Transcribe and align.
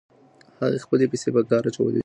هغې 0.61 0.77
خپلې 0.85 1.05
پیسې 1.11 1.29
په 1.35 1.41
کار 1.49 1.63
اچولې 1.69 1.93
وې. 1.99 1.99